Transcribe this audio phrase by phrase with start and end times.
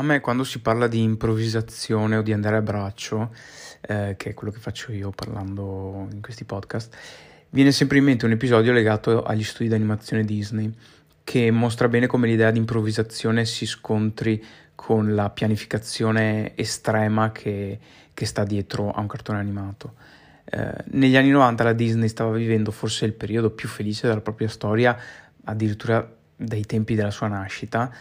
[0.00, 3.34] A me quando si parla di improvvisazione o di andare a braccio,
[3.82, 6.96] eh, che è quello che faccio io parlando in questi podcast,
[7.50, 10.72] viene sempre in mente un episodio legato agli studi di animazione Disney,
[11.22, 14.42] che mostra bene come l'idea di improvvisazione si scontri
[14.74, 17.78] con la pianificazione estrema che,
[18.14, 19.96] che sta dietro a un cartone animato.
[20.46, 24.48] Eh, negli anni 90 la Disney stava vivendo forse il periodo più felice della propria
[24.48, 24.96] storia,
[25.44, 27.92] addirittura dai tempi della sua nascita,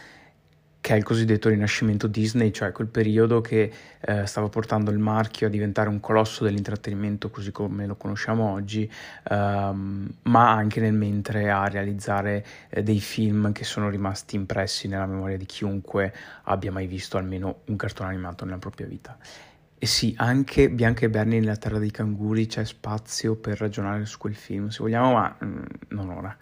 [0.89, 5.45] che è il cosiddetto rinascimento Disney, cioè quel periodo che eh, stava portando il marchio
[5.45, 8.91] a diventare un colosso dell'intrattenimento così come lo conosciamo oggi,
[9.30, 15.05] ehm, ma anche nel mentre a realizzare eh, dei film che sono rimasti impressi nella
[15.05, 16.11] memoria di chiunque
[16.45, 19.16] abbia mai visto almeno un cartone animato nella propria vita.
[19.77, 24.17] E sì, anche Bianca e Bernie nella terra dei canguri c'è spazio per ragionare su
[24.17, 26.35] quel film, se vogliamo, ma mm, non ora.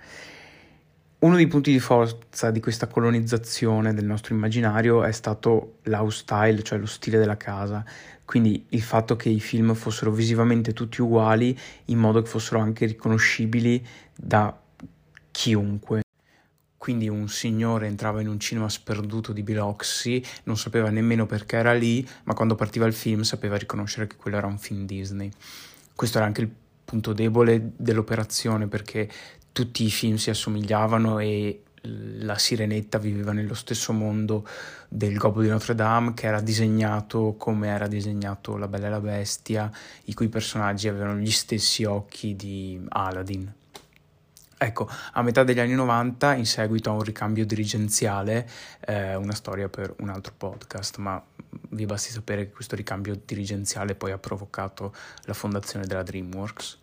[1.19, 6.77] Uno dei punti di forza di questa colonizzazione del nostro immaginario è stato l'house cioè
[6.77, 7.83] lo stile della casa,
[8.23, 12.85] quindi il fatto che i film fossero visivamente tutti uguali in modo che fossero anche
[12.85, 13.83] riconoscibili
[14.15, 14.55] da
[15.31, 16.03] chiunque.
[16.77, 21.73] Quindi un signore entrava in un cinema sperduto di Biloxi, non sapeva nemmeno perché era
[21.73, 25.31] lì, ma quando partiva il film sapeva riconoscere che quello era un film Disney.
[25.95, 26.51] Questo era anche il
[26.87, 29.09] punto debole dell'operazione perché
[29.51, 34.47] tutti i film si assomigliavano e la sirenetta viveva nello stesso mondo
[34.87, 39.01] del Gobbo di Notre Dame che era disegnato come era disegnato La Bella e la
[39.01, 39.69] Bestia,
[40.05, 43.53] i cui personaggi avevano gli stessi occhi di Aladdin.
[44.57, 49.69] Ecco, a metà degli anni 90, in seguito a un ricambio dirigenziale, eh, una storia
[49.69, 51.23] per un altro podcast, ma
[51.69, 56.79] vi basti sapere che questo ricambio dirigenziale poi ha provocato la fondazione della DreamWorks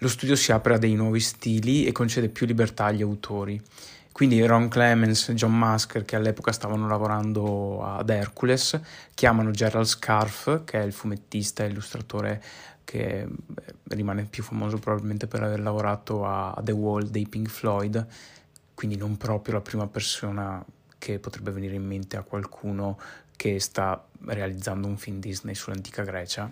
[0.00, 3.60] lo studio si apre a dei nuovi stili e concede più libertà agli autori.
[4.12, 8.80] Quindi Ron Clemens e John Masker, che all'epoca stavano lavorando ad Hercules,
[9.14, 12.42] chiamano Gerald Scarf, che è il fumettista e illustratore
[12.84, 13.26] che
[13.88, 18.06] rimane più famoso probabilmente per aver lavorato a The Wall dei Pink Floyd,
[18.74, 20.64] quindi non proprio la prima persona
[20.98, 22.98] che potrebbe venire in mente a qualcuno
[23.36, 26.50] che sta realizzando un film Disney sull'antica Grecia.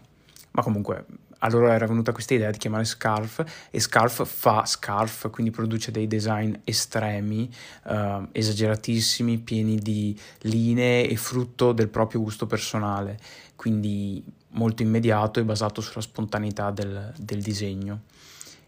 [0.53, 1.05] Ma comunque
[1.47, 6.09] allora era venuta questa idea di chiamare Scarf e Scarf fa Scarf, quindi produce dei
[6.09, 7.49] design estremi,
[7.85, 13.19] uh, esageratissimi, pieni di linee e frutto del proprio gusto personale,
[13.55, 18.03] quindi molto immediato e basato sulla spontaneità del, del disegno.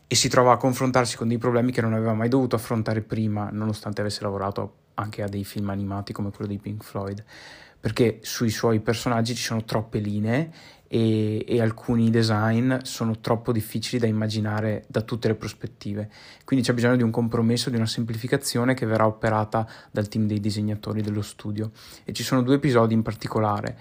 [0.07, 3.51] E si trova a confrontarsi con dei problemi che non aveva mai dovuto affrontare prima,
[3.51, 7.25] nonostante avesse lavorato anche a dei film animati come quello di Pink Floyd,
[7.81, 10.51] perché sui suoi personaggi ci sono troppe linee
[10.89, 16.11] e, e, alcuni design sono troppo difficili da immaginare da tutte le prospettive.
[16.45, 20.41] Quindi c'è bisogno di un compromesso, di una semplificazione che verrà operata dal team dei
[20.41, 21.71] disegnatori dello studio.
[22.05, 23.79] E ci sono due episodi in particolare.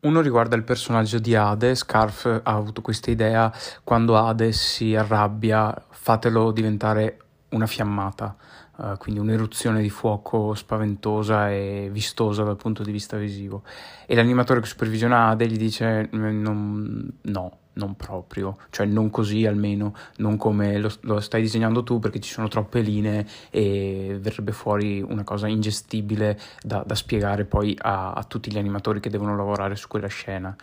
[0.00, 5.74] Uno riguarda il personaggio di Ade, Scarf ha avuto questa idea quando Ade si arrabbia,
[5.90, 7.18] fatelo diventare
[7.50, 8.36] una fiammata
[8.78, 13.62] uh, quindi un'eruzione di fuoco spaventosa e vistosa dal punto di vista visivo.
[14.06, 19.94] E l'animatore che supervisiona Ade gli dice non, no, non proprio, cioè non così almeno,
[20.16, 25.00] non come lo, lo, stai disegnando tu perché ci sono troppe linee e verrebbe fuori
[25.00, 29.76] una cosa ingestibile da, da spiegare poi a, a tutti gli animatori che devono lavorare
[29.76, 30.54] su quella scena.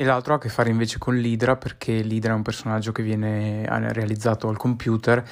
[0.00, 3.02] E l'altro ha a che fare invece con l'Idra perché l'Idra è un personaggio che
[3.02, 5.24] viene realizzato al computer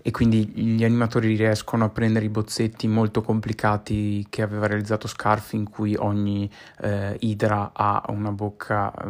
[0.00, 5.52] e quindi gli animatori riescono a prendere i bozzetti molto complicati che aveva realizzato Scarf
[5.52, 6.50] in cui ogni
[6.80, 9.06] eh, idra ha una bocca eh,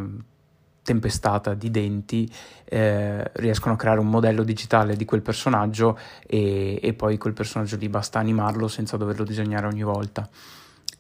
[0.82, 2.31] tempestata di denti,
[2.65, 7.77] eh, riescono a creare un modello digitale di quel personaggio e, e poi quel personaggio
[7.77, 10.28] lì basta animarlo senza doverlo disegnare ogni volta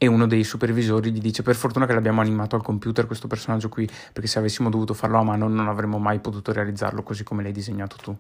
[0.00, 3.68] e uno dei supervisori gli dice per fortuna che l'abbiamo animato al computer questo personaggio
[3.68, 7.42] qui perché se avessimo dovuto farlo a mano non avremmo mai potuto realizzarlo così come
[7.42, 8.16] l'hai disegnato tu.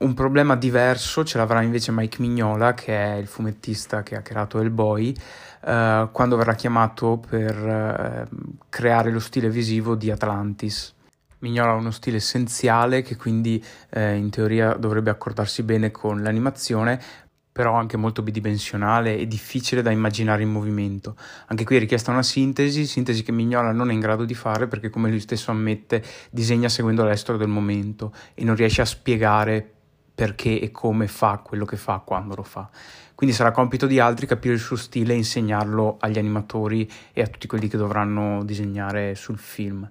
[0.00, 4.58] Un problema diverso ce l'avrà invece Mike Mignola, che è il fumettista che ha creato
[4.58, 5.14] Hellboy,
[5.66, 8.26] eh, quando verrà chiamato per eh,
[8.70, 10.94] creare lo stile visivo di Atlantis.
[11.40, 16.98] Mignola ha uno stile essenziale che quindi eh, in teoria dovrebbe accordarsi bene con l'animazione,
[17.52, 21.14] però anche molto bidimensionale e difficile da immaginare in movimento.
[21.48, 24.66] Anche qui è richiesta una sintesi, sintesi che Mignola non è in grado di fare
[24.66, 29.74] perché come lui stesso ammette disegna seguendo l'estero del momento e non riesce a spiegare
[30.20, 32.68] perché e come fa quello che fa quando lo fa.
[33.14, 37.26] Quindi sarà compito di altri capire il suo stile e insegnarlo agli animatori e a
[37.26, 39.88] tutti quelli che dovranno disegnare sul film.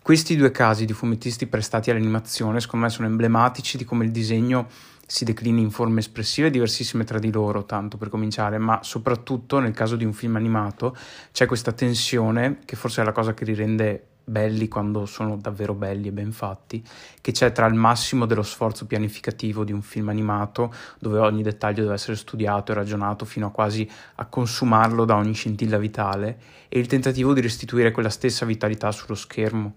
[0.00, 4.68] Questi due casi di fumettisti prestati all'animazione secondo me sono emblematici di come il disegno
[5.04, 9.72] si declini in forme espressive diversissime tra di loro, tanto per cominciare, ma soprattutto nel
[9.72, 10.96] caso di un film animato
[11.32, 15.74] c'è questa tensione che forse è la cosa che li rende belli quando sono davvero
[15.74, 16.84] belli e ben fatti,
[17.20, 21.82] che c'è tra il massimo dello sforzo pianificativo di un film animato, dove ogni dettaglio
[21.82, 26.38] deve essere studiato e ragionato fino a quasi a consumarlo da ogni scintilla vitale,
[26.68, 29.74] e il tentativo di restituire quella stessa vitalità sullo schermo.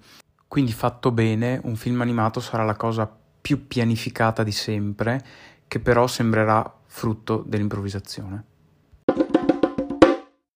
[0.48, 3.10] Quindi fatto bene, un film animato sarà la cosa
[3.42, 5.24] più pianificata di sempre,
[5.68, 8.51] che però sembrerà frutto dell'improvvisazione.